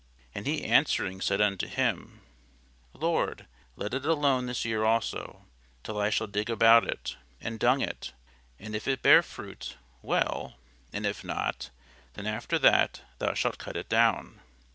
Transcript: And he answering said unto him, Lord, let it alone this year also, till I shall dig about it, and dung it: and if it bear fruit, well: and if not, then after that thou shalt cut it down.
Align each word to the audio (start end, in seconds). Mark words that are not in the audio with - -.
And 0.33 0.47
he 0.47 0.63
answering 0.63 1.21
said 1.21 1.41
unto 1.41 1.67
him, 1.67 2.21
Lord, 2.91 3.45
let 3.75 3.93
it 3.93 4.03
alone 4.03 4.47
this 4.47 4.65
year 4.65 4.83
also, 4.83 5.45
till 5.83 5.99
I 6.01 6.09
shall 6.09 6.25
dig 6.25 6.49
about 6.49 6.87
it, 6.87 7.17
and 7.39 7.59
dung 7.59 7.81
it: 7.81 8.11
and 8.57 8.75
if 8.75 8.87
it 8.87 9.03
bear 9.03 9.21
fruit, 9.21 9.77
well: 10.01 10.55
and 10.91 11.05
if 11.05 11.23
not, 11.23 11.69
then 12.15 12.25
after 12.25 12.57
that 12.57 13.01
thou 13.19 13.35
shalt 13.35 13.59
cut 13.59 13.77
it 13.77 13.89
down. 13.89 14.39